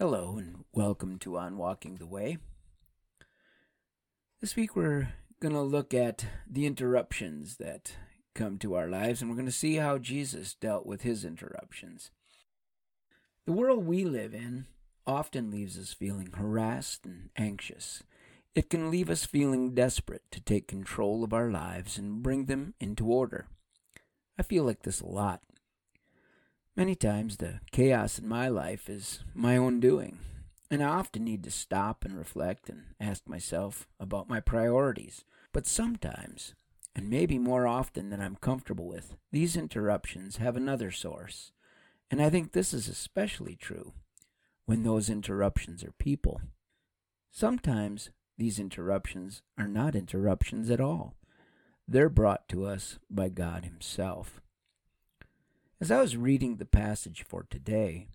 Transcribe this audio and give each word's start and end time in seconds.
Hello, 0.00 0.36
and 0.38 0.62
welcome 0.72 1.18
to 1.18 1.36
On 1.36 1.58
Walking 1.58 1.96
the 1.96 2.06
Way. 2.06 2.38
This 4.40 4.54
week 4.54 4.76
we're 4.76 5.08
going 5.40 5.54
to 5.54 5.60
look 5.60 5.92
at 5.92 6.24
the 6.48 6.66
interruptions 6.66 7.56
that 7.56 7.96
come 8.32 8.58
to 8.58 8.76
our 8.76 8.86
lives, 8.86 9.20
and 9.20 9.28
we're 9.28 9.34
going 9.34 9.46
to 9.46 9.50
see 9.50 9.74
how 9.74 9.98
Jesus 9.98 10.54
dealt 10.54 10.86
with 10.86 11.02
his 11.02 11.24
interruptions. 11.24 12.12
The 13.44 13.50
world 13.50 13.86
we 13.86 14.04
live 14.04 14.34
in 14.34 14.66
often 15.04 15.50
leaves 15.50 15.76
us 15.76 15.94
feeling 15.94 16.30
harassed 16.32 17.04
and 17.04 17.30
anxious. 17.36 18.04
It 18.54 18.70
can 18.70 18.92
leave 18.92 19.10
us 19.10 19.26
feeling 19.26 19.74
desperate 19.74 20.30
to 20.30 20.40
take 20.40 20.68
control 20.68 21.24
of 21.24 21.32
our 21.32 21.50
lives 21.50 21.98
and 21.98 22.22
bring 22.22 22.44
them 22.44 22.74
into 22.78 23.04
order. 23.04 23.48
I 24.38 24.44
feel 24.44 24.62
like 24.62 24.82
this 24.84 25.00
a 25.00 25.06
lot. 25.06 25.42
Many 26.78 26.94
times 26.94 27.38
the 27.38 27.58
chaos 27.72 28.20
in 28.20 28.28
my 28.28 28.46
life 28.46 28.88
is 28.88 29.24
my 29.34 29.56
own 29.56 29.80
doing, 29.80 30.20
and 30.70 30.80
I 30.80 30.86
often 30.86 31.24
need 31.24 31.42
to 31.42 31.50
stop 31.50 32.04
and 32.04 32.16
reflect 32.16 32.68
and 32.68 32.94
ask 33.00 33.28
myself 33.28 33.88
about 33.98 34.28
my 34.28 34.38
priorities. 34.38 35.24
But 35.52 35.66
sometimes, 35.66 36.54
and 36.94 37.10
maybe 37.10 37.36
more 37.36 37.66
often 37.66 38.10
than 38.10 38.20
I'm 38.20 38.36
comfortable 38.36 38.86
with, 38.86 39.16
these 39.32 39.56
interruptions 39.56 40.36
have 40.36 40.54
another 40.54 40.92
source. 40.92 41.50
And 42.12 42.22
I 42.22 42.30
think 42.30 42.52
this 42.52 42.72
is 42.72 42.86
especially 42.86 43.56
true 43.56 43.92
when 44.64 44.84
those 44.84 45.10
interruptions 45.10 45.82
are 45.82 45.94
people. 45.98 46.40
Sometimes 47.32 48.10
these 48.36 48.60
interruptions 48.60 49.42
are 49.58 49.66
not 49.66 49.96
interruptions 49.96 50.70
at 50.70 50.80
all. 50.80 51.16
They're 51.88 52.08
brought 52.08 52.48
to 52.50 52.66
us 52.66 53.00
by 53.10 53.30
God 53.30 53.64
Himself. 53.64 54.40
As 55.80 55.92
I 55.92 56.00
was 56.00 56.16
reading 56.16 56.56
the 56.56 56.64
passage 56.64 57.22
for 57.22 57.46
today, 57.48 58.08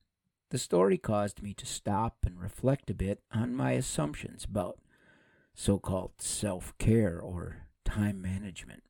the 0.49 0.57
story 0.57 0.97
caused 0.97 1.41
me 1.41 1.53
to 1.53 1.65
stop 1.65 2.17
and 2.25 2.37
reflect 2.37 2.89
a 2.89 2.93
bit 2.93 3.21
on 3.31 3.55
my 3.55 3.71
assumptions 3.71 4.43
about 4.43 4.79
so 5.55 5.79
called 5.79 6.11
self 6.17 6.77
care 6.77 7.17
or 7.21 7.67
time 7.85 8.21
management. 8.21 8.83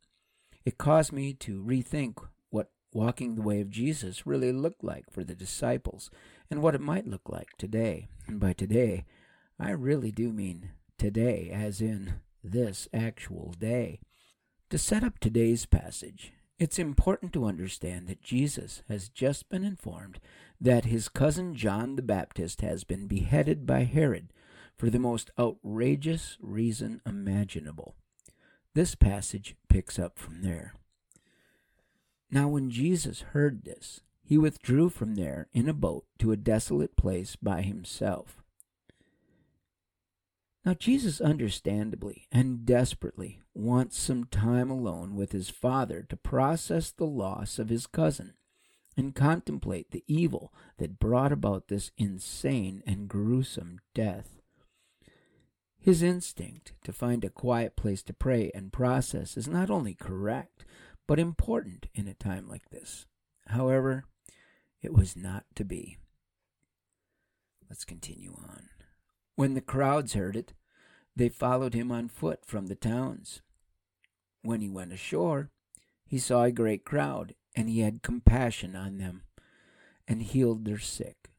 It 0.66 0.80
caused 0.80 1.14
me 1.14 1.36
to 1.36 1.62
rethink 1.62 2.16
what 2.50 2.72
walking 2.92 3.36
the 3.36 3.44
way 3.44 3.62
of 3.62 3.70
Jesus 3.70 4.26
really 4.26 4.52
looked 4.52 4.84
like 4.84 5.06
for 5.12 5.24
the 5.24 5.36
disciples 5.36 6.10
and 6.50 6.60
what 6.60 6.74
it 6.74 6.82
might 6.82 7.06
look 7.06 7.30
like 7.30 7.50
today. 7.60 8.08
And 8.26 8.40
by 8.40 8.54
today, 8.54 9.06
I 9.60 9.70
really 9.70 10.12
do 10.12 10.34
mean 10.34 10.72
today, 10.98 11.52
as 11.54 11.80
in 11.80 12.16
this 12.44 12.88
actual 12.92 13.54
day. 13.60 14.00
To 14.72 14.80
set 14.80 15.04
up 15.04 15.20
today's 15.20 15.68
passage, 15.68 16.34
it's 16.60 16.80
important 16.80 17.34
to 17.34 17.46
understand 17.46 18.08
that 18.08 18.22
Jesus 18.22 18.84
has 18.88 19.10
just 19.10 19.50
been 19.50 19.64
informed 19.64 20.20
that 20.62 20.86
his 20.86 21.10
cousin 21.10 21.56
John 21.56 21.96
the 21.96 22.02
Baptist 22.02 22.62
has 22.62 22.84
been 22.84 23.08
beheaded 23.08 23.66
by 23.66 23.84
Herod 23.84 24.32
for 24.78 24.90
the 24.90 25.00
most 25.00 25.32
outrageous 25.40 26.38
reason 26.40 27.02
imaginable. 27.06 27.96
This 28.74 28.96
passage 28.96 29.56
picks 29.68 30.00
up 30.00 30.18
from 30.18 30.42
there. 30.42 30.74
Now, 32.32 32.48
when 32.48 32.70
Jesus 32.70 33.22
heard 33.22 33.64
this, 33.64 34.02
he 34.24 34.38
withdrew 34.38 34.90
from 34.90 35.16
there 35.16 35.48
in 35.54 35.70
a 35.70 35.74
boat 35.74 36.06
to 36.20 36.32
a 36.32 36.38
desolate 36.38 36.96
place 36.96 37.36
by 37.36 37.62
himself. 37.62 38.43
Now, 40.66 40.74
Jesus 40.74 41.20
understandably 41.20 42.28
and 42.32 42.66
desperately 42.66 43.42
wants 43.54 44.00
some 44.00 44.26
time 44.26 44.70
alone 44.70 45.16
with 45.16 45.34
his 45.34 45.50
Father 45.50 46.06
to 46.08 46.16
process 46.16 46.90
the 46.90 47.06
loss 47.06 47.60
of 47.60 47.68
his 47.68 47.86
cousin 47.86 48.36
and 48.96 49.14
contemplate 49.14 49.92
the 49.92 50.06
evil 50.08 50.54
that 50.78 51.00
brought 51.00 51.34
about 51.34 51.68
this 51.68 51.92
insane 51.98 52.82
and 52.86 53.10
gruesome 53.10 53.80
death. 53.94 54.40
His 55.80 56.02
instinct 56.02 56.72
to 56.86 56.94
find 56.94 57.26
a 57.26 57.30
quiet 57.30 57.76
place 57.76 58.02
to 58.04 58.14
pray 58.14 58.50
and 58.56 58.72
process 58.72 59.36
is 59.36 59.50
not 59.50 59.70
only 59.70 59.96
correct, 59.96 60.64
but 61.08 61.20
important 61.20 61.88
in 61.94 62.08
a 62.08 62.14
time 62.14 62.48
like 62.48 62.70
this. 62.70 63.06
However, 63.48 64.06
it 64.82 64.94
was 64.94 65.18
not 65.18 65.44
to 65.56 65.66
be. 65.66 65.98
Let's 67.70 67.84
continue 67.84 68.34
on. 68.48 68.70
When 69.36 69.56
the 69.56 69.62
crowds 69.62 70.14
heard 70.14 70.36
it, 70.36 70.54
they 71.16 71.30
followed 71.30 71.74
him 71.74 71.92
on 71.92 72.08
foot 72.10 72.46
from 72.46 72.68
the 72.68 72.76
towns. 72.76 73.42
When 74.42 74.62
he 74.62 74.70
went 74.70 74.94
ashore, 74.94 75.52
he 76.06 76.20
saw 76.20 76.44
a 76.44 76.52
great 76.52 76.86
crowd, 76.86 77.36
and 77.56 77.70
he 77.70 77.80
had 77.82 78.04
compassion 78.04 78.76
on 78.76 78.98
them, 78.98 79.24
and 80.08 80.22
healed 80.22 80.66
their 80.66 80.80
sick. 80.80 81.32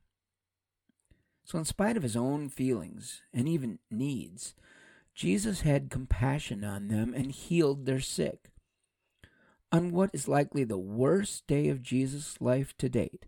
So, 1.44 1.58
in 1.58 1.64
spite 1.64 1.96
of 1.96 2.02
his 2.02 2.16
own 2.16 2.48
feelings 2.48 3.22
and 3.32 3.48
even 3.48 3.78
needs, 3.90 4.54
Jesus 5.14 5.60
had 5.60 5.90
compassion 5.90 6.64
on 6.64 6.88
them 6.88 7.12
and 7.14 7.30
healed 7.30 7.84
their 7.84 8.00
sick. 8.00 8.50
On 9.70 9.90
what 9.90 10.10
is 10.12 10.28
likely 10.28 10.64
the 10.64 10.78
worst 10.78 11.46
day 11.46 11.68
of 11.68 11.82
Jesus' 11.82 12.40
life 12.40 12.74
to 12.78 12.88
date, 12.88 13.26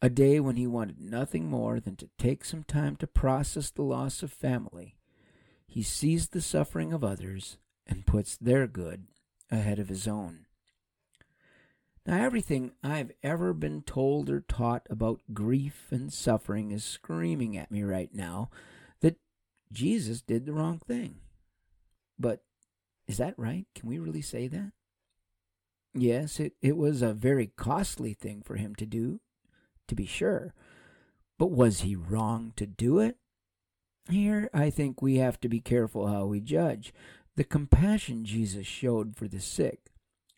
a 0.00 0.08
day 0.08 0.38
when 0.38 0.56
he 0.56 0.66
wanted 0.66 1.00
nothing 1.00 1.48
more 1.48 1.80
than 1.80 1.96
to 1.96 2.10
take 2.18 2.44
some 2.44 2.62
time 2.62 2.96
to 2.96 3.06
process 3.06 3.70
the 3.70 3.82
loss 3.82 4.22
of 4.22 4.32
family. 4.32 4.96
He 5.72 5.82
sees 5.82 6.28
the 6.28 6.42
suffering 6.42 6.92
of 6.92 7.02
others 7.02 7.56
and 7.86 8.04
puts 8.04 8.36
their 8.36 8.66
good 8.66 9.06
ahead 9.50 9.78
of 9.78 9.88
his 9.88 10.06
own. 10.06 10.44
Now, 12.04 12.22
everything 12.22 12.72
I've 12.84 13.12
ever 13.22 13.54
been 13.54 13.80
told 13.80 14.28
or 14.28 14.40
taught 14.40 14.86
about 14.90 15.22
grief 15.32 15.86
and 15.90 16.12
suffering 16.12 16.72
is 16.72 16.84
screaming 16.84 17.56
at 17.56 17.70
me 17.70 17.84
right 17.84 18.10
now 18.12 18.50
that 19.00 19.16
Jesus 19.72 20.20
did 20.20 20.44
the 20.44 20.52
wrong 20.52 20.78
thing. 20.78 21.20
But 22.18 22.42
is 23.08 23.16
that 23.16 23.38
right? 23.38 23.64
Can 23.74 23.88
we 23.88 23.98
really 23.98 24.20
say 24.20 24.48
that? 24.48 24.72
Yes, 25.94 26.38
it, 26.38 26.52
it 26.60 26.76
was 26.76 27.00
a 27.00 27.14
very 27.14 27.46
costly 27.46 28.12
thing 28.12 28.42
for 28.42 28.56
him 28.56 28.74
to 28.74 28.84
do, 28.84 29.20
to 29.88 29.94
be 29.94 30.04
sure. 30.04 30.52
But 31.38 31.50
was 31.50 31.80
he 31.80 31.96
wrong 31.96 32.52
to 32.56 32.66
do 32.66 32.98
it? 32.98 33.16
Here, 34.08 34.50
I 34.52 34.70
think 34.70 35.00
we 35.00 35.16
have 35.16 35.40
to 35.40 35.48
be 35.48 35.60
careful 35.60 36.06
how 36.08 36.26
we 36.26 36.40
judge. 36.40 36.92
The 37.36 37.44
compassion 37.44 38.24
Jesus 38.24 38.66
showed 38.66 39.16
for 39.16 39.28
the 39.28 39.40
sick 39.40 39.92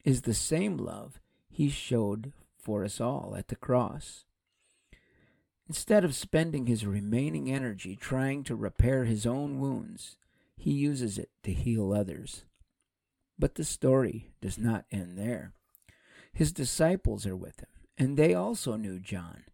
is 0.04 0.22
the 0.22 0.34
same 0.34 0.76
love 0.76 1.20
he 1.50 1.68
showed 1.68 2.32
for 2.58 2.84
us 2.84 3.00
all 3.00 3.34
at 3.36 3.48
the 3.48 3.56
cross. 3.56 4.24
Instead 5.66 6.04
of 6.04 6.14
spending 6.14 6.66
his 6.66 6.84
remaining 6.86 7.50
energy 7.50 7.96
trying 7.96 8.44
to 8.44 8.54
repair 8.54 9.04
his 9.04 9.24
own 9.24 9.58
wounds, 9.58 10.16
he 10.56 10.72
uses 10.72 11.18
it 11.18 11.30
to 11.42 11.52
heal 11.52 11.92
others. 11.92 12.44
But 13.38 13.54
the 13.54 13.64
story 13.64 14.30
does 14.40 14.58
not 14.58 14.84
end 14.92 15.18
there. 15.18 15.52
His 16.32 16.52
disciples 16.52 17.26
are 17.26 17.36
with 17.36 17.60
him, 17.60 17.68
and 17.96 18.16
they 18.16 18.34
also 18.34 18.76
knew 18.76 19.00
John. 19.00 19.44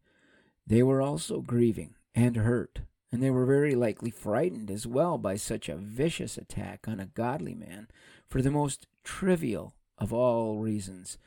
They 0.67 0.83
were 0.83 1.01
also 1.01 1.41
grieving 1.41 1.95
and 2.15 2.37
hurt, 2.37 2.81
and 3.13 3.23
they 3.23 3.31
were 3.31 3.45
very 3.45 3.75
likely 3.75 4.11
frightened 4.11 4.71
as 4.71 4.87
well 4.87 5.19
by 5.19 5.37
such 5.37 5.69
a 5.69 5.77
vicious 5.77 6.39
attack 6.39 6.87
on 6.87 7.01
a 7.01 7.07
godly 7.07 7.55
man 7.55 7.89
for 8.29 8.41
the 8.41 8.51
most 8.51 8.87
trivial 9.03 9.75
of 9.99 10.13
all 10.13 10.59
reasons. 10.59 11.19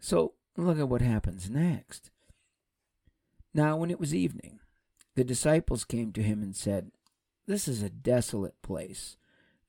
So 0.00 0.34
look 0.56 0.78
at 0.78 0.88
what 0.88 1.00
happens 1.00 1.48
next. 1.48 2.10
Now, 3.54 3.76
when 3.76 3.90
it 3.90 4.00
was 4.00 4.14
evening, 4.14 4.60
the 5.14 5.24
disciples 5.24 5.84
came 5.84 6.12
to 6.12 6.22
him 6.22 6.42
and 6.42 6.54
said, 6.54 6.90
This 7.46 7.66
is 7.66 7.82
a 7.82 7.88
desolate 7.88 8.60
place, 8.62 9.16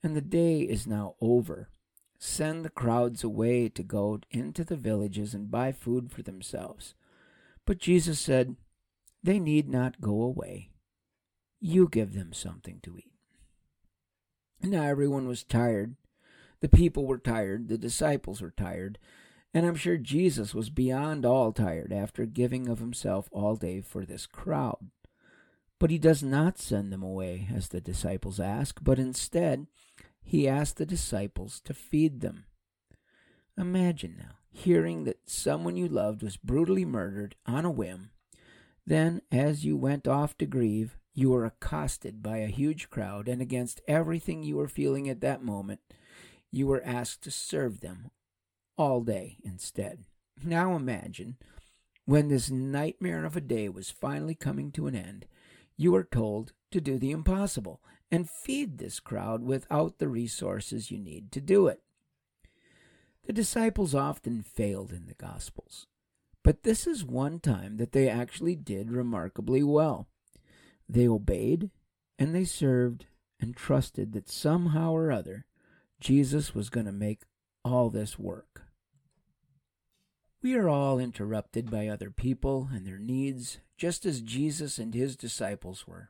and 0.04 0.16
the 0.16 0.22
day 0.22 0.62
is 0.62 0.88
now 0.88 1.16
over. 1.22 1.70
Send 2.18 2.66
the 2.66 2.70
crowds 2.70 3.24
away 3.24 3.70
to 3.70 3.84
go 3.84 4.20
into 4.32 4.64
the 4.64 4.76
villages 4.76 5.34
and 5.34 5.52
buy 5.52 5.72
food 5.72 6.12
for 6.12 6.24
themselves. 6.24 6.96
But 7.66 7.78
Jesus 7.78 8.20
said, 8.20 8.56
They 9.24 9.40
need 9.40 9.70
not 9.70 10.02
go 10.02 10.22
away 10.22 10.72
you 11.66 11.88
give 11.90 12.14
them 12.14 12.32
something 12.32 12.80
to 12.84 12.96
eat. 12.98 13.12
Now 14.62 14.84
everyone 14.84 15.28
was 15.28 15.44
tired. 15.44 15.96
The 16.62 16.70
people 16.70 17.08
were 17.08 17.18
tired. 17.18 17.70
The 17.70 17.78
disciples 17.78 18.40
were 18.40 18.54
tired. 18.56 19.00
And 19.52 19.66
I'm 19.66 19.76
sure 19.76 19.98
Jesus 19.98 20.54
was 20.54 20.70
beyond 20.70 21.26
all 21.26 21.52
tired 21.52 21.92
after 21.92 22.26
giving 22.26 22.68
of 22.68 22.80
himself 22.80 23.30
all 23.32 23.56
day 23.56 23.82
for 23.82 24.06
this 24.06 24.28
crowd. 24.28 24.92
But 25.80 25.90
he 25.90 25.98
does 25.98 26.22
not 26.22 26.60
send 26.60 26.94
them 26.94 27.04
away, 27.04 27.48
as 27.54 27.70
the 27.70 27.82
disciples 27.82 28.40
ask, 28.40 28.80
but 28.82 29.00
instead, 29.00 29.68
he 30.22 30.48
asks 30.48 30.74
the 30.74 30.86
disciples 30.86 31.60
to 31.62 31.74
feed 31.74 32.22
them. 32.22 32.46
Imagine 33.58 34.16
now 34.20 34.36
hearing 34.52 35.04
that 35.04 35.30
someone 35.30 35.78
you 35.78 35.88
loved 35.88 36.22
was 36.22 36.38
brutally 36.38 36.86
murdered 36.86 37.36
on 37.46 37.66
a 37.66 37.72
whim. 37.72 38.12
Then, 38.86 39.22
as 39.32 39.66
you 39.66 39.76
went 39.76 40.08
off 40.08 40.38
to 40.38 40.46
grieve, 40.46 40.98
you 41.16 41.30
were 41.30 41.46
accosted 41.46 42.22
by 42.22 42.38
a 42.38 42.48
huge 42.48 42.90
crowd, 42.90 43.30
and 43.30 43.42
against 43.42 43.82
everything 43.88 44.44
you 44.44 44.58
were 44.58 44.68
feeling 44.68 45.10
at 45.10 45.22
that 45.22 45.42
moment, 45.42 45.80
you 46.52 46.68
were 46.68 46.84
asked 46.86 47.24
to 47.24 47.32
serve 47.32 47.80
them 47.80 48.12
all 48.78 49.02
day 49.02 49.38
instead. 49.44 50.04
Now 50.44 50.76
imagine 50.76 51.38
when 52.04 52.28
this 52.28 52.52
nightmare 52.52 53.24
of 53.24 53.38
a 53.38 53.42
day 53.42 53.70
was 53.70 53.90
finally 53.90 54.36
coming 54.36 54.72
to 54.74 54.88
an 54.88 54.96
end, 54.96 55.26
you 55.78 55.96
are 55.96 56.04
told 56.04 56.52
to 56.72 56.82
do 56.82 57.00
the 57.00 57.12
impossible 57.12 57.82
and 58.12 58.30
feed 58.30 58.78
this 58.78 59.00
crowd 59.00 59.42
without 59.42 59.98
the 59.98 60.10
resources 60.10 60.92
you 60.92 61.00
need 61.00 61.32
to 61.32 61.40
do 61.42 61.68
it. 61.68 61.82
The 63.26 63.34
disciples 63.34 63.96
often 63.96 64.44
failed 64.44 64.92
in 64.92 65.08
the 65.08 65.16
Gospels, 65.16 65.88
but 66.44 66.64
this 66.64 66.86
is 66.86 67.06
one 67.06 67.40
time 67.40 67.78
that 67.78 67.94
they 67.94 68.10
actually 68.10 68.56
did 68.56 68.92
remarkably 68.92 69.64
well. 69.64 70.08
They 70.88 71.08
obeyed 71.08 71.72
and 72.18 72.34
they 72.34 72.46
served 72.46 73.06
and 73.40 73.56
trusted 73.56 74.14
that 74.14 74.30
somehow 74.30 74.92
or 74.92 75.12
other 75.12 75.46
Jesus 76.00 76.54
was 76.54 76.70
going 76.70 76.86
to 76.86 76.92
make 76.92 77.24
all 77.64 77.90
this 77.90 78.20
work. 78.20 78.64
We 80.42 80.54
are 80.56 80.70
all 80.70 81.00
interrupted 81.00 81.72
by 81.72 81.88
other 81.88 82.12
people 82.12 82.70
and 82.72 82.86
their 82.86 83.00
needs, 83.00 83.60
just 83.78 84.06
as 84.06 84.22
Jesus 84.22 84.78
and 84.78 84.94
his 84.94 85.16
disciples 85.16 85.88
were. 85.88 86.10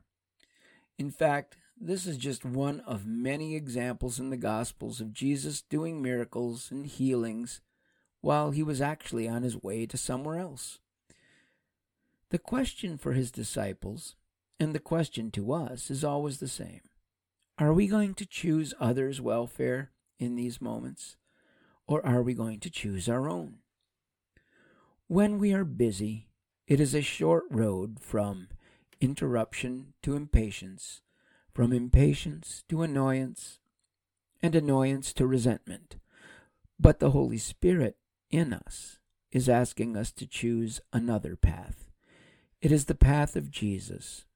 In 0.98 1.10
fact, 1.10 1.56
this 1.78 2.06
is 2.06 2.18
just 2.18 2.44
one 2.44 2.80
of 2.80 3.06
many 3.06 3.54
examples 3.54 4.20
in 4.20 4.30
the 4.30 4.36
Gospels 4.36 5.00
of 5.00 5.12
Jesus 5.12 5.62
doing 5.62 6.02
miracles 6.02 6.70
and 6.70 6.86
healings 6.86 7.60
while 8.20 8.50
he 8.50 8.62
was 8.62 8.80
actually 8.80 9.28
on 9.28 9.42
his 9.42 9.62
way 9.62 9.86
to 9.86 9.96
somewhere 9.96 10.38
else. 10.38 10.80
The 12.30 12.38
question 12.38 12.98
for 12.98 13.12
his 13.12 13.30
disciples 13.30 14.16
and 14.58 14.74
the 14.74 14.80
question 14.80 15.30
to 15.32 15.52
us 15.52 15.90
is 15.90 16.04
always 16.04 16.38
the 16.38 16.48
same 16.48 16.82
Are 17.58 17.72
we 17.72 17.86
going 17.86 18.14
to 18.14 18.26
choose 18.26 18.74
others' 18.80 19.20
welfare 19.20 19.92
in 20.18 20.36
these 20.36 20.60
moments, 20.60 21.16
or 21.86 22.04
are 22.04 22.22
we 22.22 22.34
going 22.34 22.60
to 22.60 22.70
choose 22.70 23.08
our 23.08 23.28
own? 23.28 23.58
When 25.08 25.38
we 25.38 25.52
are 25.52 25.64
busy, 25.64 26.28
it 26.66 26.80
is 26.80 26.94
a 26.94 27.02
short 27.02 27.44
road 27.50 28.00
from 28.00 28.48
interruption 29.00 29.92
to 30.02 30.16
impatience 30.16 31.02
from 31.56 31.72
impatience 31.72 32.64
to 32.68 32.82
annoyance, 32.82 33.60
and 34.42 34.54
annoyance 34.54 35.14
to 35.14 35.26
resentment. 35.26 35.96
But 36.78 36.98
the 36.98 37.12
Holy 37.12 37.38
Spirit 37.38 37.96
in 38.30 38.52
us 38.52 38.98
is 39.32 39.48
asking 39.48 39.96
us 39.96 40.12
to 40.12 40.26
choose 40.26 40.82
another 40.92 41.34
path. 41.34 41.90
It 42.60 42.70
is 42.70 42.84
the 42.84 42.94
path 42.94 43.36
of 43.36 43.50
Jesus. 43.50 44.26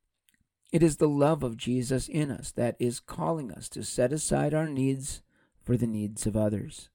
It 0.72 0.82
is 0.82 0.96
the 0.96 1.08
love 1.08 1.42
of 1.42 1.56
Jesus 1.56 2.08
in 2.08 2.30
us 2.30 2.52
that 2.52 2.76
is 2.78 3.00
calling 3.00 3.50
us 3.50 3.68
to 3.70 3.82
set 3.82 4.12
aside 4.12 4.54
our 4.54 4.68
needs 4.68 5.22
for 5.62 5.76
the 5.76 5.86
needs 5.86 6.26
of 6.26 6.36
others, 6.36 6.90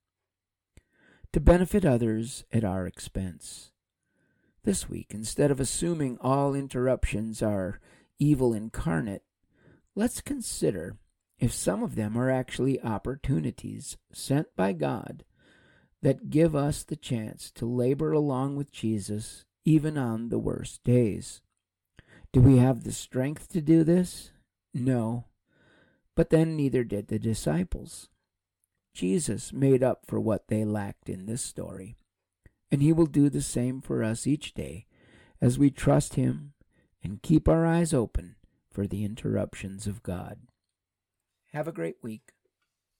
to 1.34 1.40
benefit 1.40 1.86
others 1.86 2.46
at 2.52 2.64
our 2.64 2.88
expense. 2.88 3.72
This 4.64 4.90
week, 4.90 5.08
instead 5.10 5.52
of 5.52 5.60
assuming 5.60 6.18
all 6.22 6.56
interruptions 6.56 7.42
are 7.42 7.80
evil 8.18 8.54
incarnate, 8.54 9.24
Let's 9.98 10.20
consider 10.20 10.98
if 11.40 11.54
some 11.54 11.82
of 11.82 11.96
them 11.96 12.18
are 12.18 12.30
actually 12.30 12.82
opportunities 12.82 13.98
sent 14.12 14.54
by 14.58 14.74
God 14.74 15.24
that 16.02 16.30
give 16.30 16.54
us 16.54 16.84
the 16.84 16.98
chance 16.98 17.50
to 17.52 17.66
labor 17.66 18.12
along 18.12 18.58
with 18.58 18.74
Jesus 18.74 19.46
even 19.64 19.98
on 19.98 20.30
the 20.30 20.38
worst 20.38 20.84
days. 20.84 21.42
Do 22.36 22.42
we 22.42 22.58
have 22.58 22.84
the 22.84 22.92
strength 22.92 23.48
to 23.54 23.62
do 23.62 23.86
this? 23.86 24.32
No. 24.74 25.24
But 26.18 26.32
then 26.32 26.58
neither 26.58 26.84
did 26.84 27.08
the 27.08 27.18
disciples. 27.18 28.10
Jesus 28.94 29.54
made 29.54 29.82
up 29.82 30.02
for 30.06 30.20
what 30.20 30.50
they 30.50 30.66
lacked 30.66 31.08
in 31.08 31.28
this 31.28 31.42
story, 31.42 31.96
and 32.70 32.82
he 32.82 32.92
will 32.92 33.06
do 33.06 33.30
the 33.30 33.42
same 33.42 33.80
for 33.80 34.04
us 34.04 34.28
each 34.28 34.54
day 34.54 34.86
as 35.40 35.58
we 35.58 35.72
trust 35.72 36.16
him 36.16 36.52
and 37.02 37.22
keep 37.22 37.48
our 37.48 37.66
eyes 37.66 37.94
open 37.94 38.36
for 38.70 38.86
the 38.86 39.06
interruptions 39.06 39.88
of 39.88 40.04
God. 40.04 40.40
Have 41.54 41.70
a 41.70 41.72
great 41.72 42.00
week. 42.02 42.34